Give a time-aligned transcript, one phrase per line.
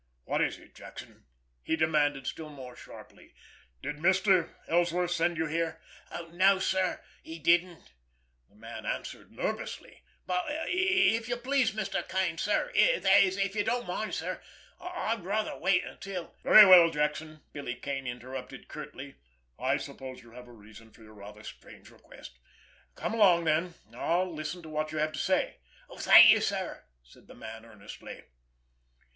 [0.25, 1.25] "What is it, Jackson?"
[1.61, 3.35] he demanded still more sharply.
[3.83, 4.49] "Did Mr.
[4.67, 5.79] Ellsworth send you here?"
[6.31, 7.93] "No, sir; he didn't,"
[8.49, 10.01] the man answered nervously.
[10.25, 12.09] "But, if you please, Mr.
[12.09, 14.41] Kane, sir, that is, if you don't mind, sir,
[14.79, 19.17] I'd rather wait until——" "Very well, Jackson!" Billy Kane interrupted curtly.
[19.59, 22.39] "I suppose you have a reason for your rather strange request.
[22.95, 25.57] Come along, then, and I'll listen to what you have to say."
[25.95, 28.23] "Thank you, sir," said the man earnestly.